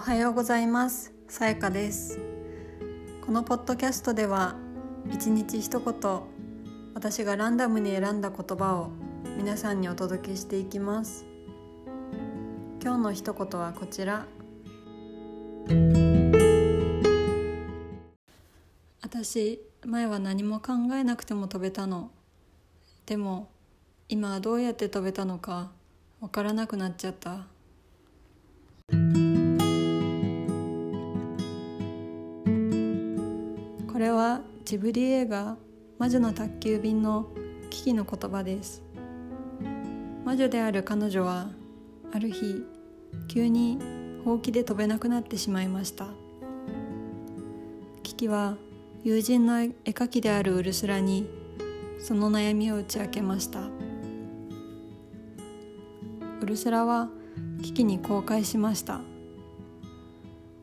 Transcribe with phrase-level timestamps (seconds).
[0.00, 1.12] おはようございます。
[1.28, 2.18] さやかです。
[3.20, 4.56] このポッドキャストでは
[5.12, 6.20] 一日一言
[6.94, 8.92] 私がランダムに選んだ言葉を
[9.36, 11.26] 皆さんにお届けしていきます。
[12.82, 14.24] 今日の一言はこちら。
[19.02, 22.10] 私前は何も考えなくても飛べたの。
[23.04, 23.50] でも
[24.08, 25.72] 今はどうやって飛べたのか
[26.22, 27.49] わからなくなっちゃった。
[34.00, 35.58] これはジブリ映画
[36.00, 37.26] 「魔女の宅急便」の
[37.68, 38.82] 危機の言葉です。
[40.24, 41.50] 魔女である彼女は
[42.10, 42.64] ある日
[43.28, 43.78] 急に
[44.24, 46.06] ほうきで飛べなくなってしまいました。
[48.02, 48.56] 危機は
[49.04, 51.28] 友人の絵描きであるウルスラに
[51.98, 53.68] その悩みを打ち明けました。
[56.40, 57.10] ウルスラは
[57.62, 59.02] 危機に公開しました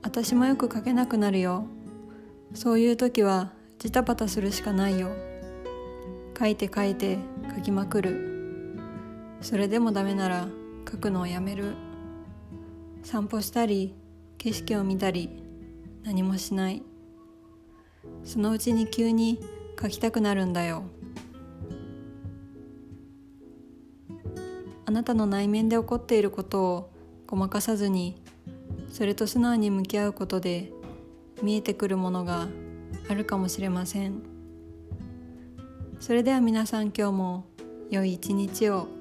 [0.02, 1.68] 私もよく描けなくなるよ。
[2.54, 5.10] そういう時はジタバタするしかないよ。
[6.38, 7.18] 書いて書いて
[7.56, 8.78] 書きまくる。
[9.42, 10.48] それでもダメなら
[10.90, 11.76] 書くのをやめる。
[13.04, 13.96] 散歩したり
[14.38, 15.30] 景色を見たり
[16.04, 16.84] 何もしない。
[18.24, 19.40] そのうちに急に
[19.80, 20.84] 書きたくなるんだよ。
[24.86, 26.90] あなたの内面で起こっていることを
[27.28, 28.22] ごまかさずに
[28.90, 30.72] それと素直に向き合うことで
[31.42, 32.48] 見えてくるものが
[33.10, 34.22] あるかもしれません。
[36.00, 37.46] それでは皆さん今日も
[37.90, 38.97] 良い一日を。